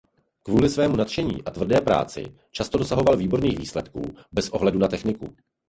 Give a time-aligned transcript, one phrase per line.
[0.43, 5.35] Kvůli svému nadšení a tvrdé práci často dosahoval výborných výsledků bez ohledu na techniku.